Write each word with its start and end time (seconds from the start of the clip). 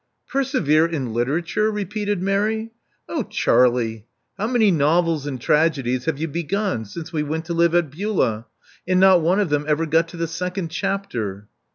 Persevere 0.27 0.87
in 0.87 1.13
literature!" 1.13 1.69
repeated 1.69 2.23
Mary. 2.23 2.71
Oh, 3.07 3.21
Charlie! 3.21 4.07
How 4.35 4.47
many 4.47 4.71
novels 4.71 5.27
and 5.27 5.39
tragedies 5.39 6.05
have 6.05 6.17
you 6.17 6.27
begun 6.27 6.85
since 6.85 7.13
we 7.13 7.21
went 7.21 7.45
to 7.45 7.53
live 7.53 7.75
at 7.75 7.91
Beulah? 7.91 8.47
and 8.87 8.99
not 8.99 9.21
one 9.21 9.39
of 9.39 9.49
them 9.51 9.63
ever 9.67 9.85
got 9.85 10.07
to 10.07 10.17
the 10.17 10.25
second 10.27 10.69
chapter." 10.69 11.47